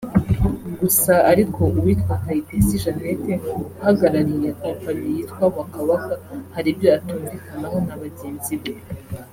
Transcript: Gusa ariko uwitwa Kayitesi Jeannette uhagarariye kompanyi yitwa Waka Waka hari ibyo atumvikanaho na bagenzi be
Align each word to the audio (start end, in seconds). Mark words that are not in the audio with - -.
Gusa 0.79 1.13
ariko 1.31 1.61
uwitwa 1.77 2.13
Kayitesi 2.23 2.81
Jeannette 2.83 3.33
uhagarariye 3.79 4.49
kompanyi 4.63 5.07
yitwa 5.15 5.43
Waka 5.55 5.79
Waka 5.89 6.15
hari 6.55 6.67
ibyo 6.73 6.89
atumvikanaho 6.97 7.77
na 7.87 7.95
bagenzi 8.01 8.55
be 8.61 8.71